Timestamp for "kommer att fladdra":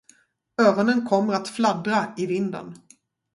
1.05-2.13